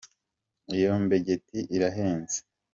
Iyo 0.75 0.91
mbegeti 1.03 1.59
irahenze. 1.75 2.37